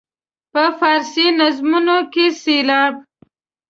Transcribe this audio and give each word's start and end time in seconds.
په 0.53 0.63
فارسي 0.79 1.27
نظمونو 1.39 1.97
کې 2.13 2.25
سېلاب. 2.41 2.93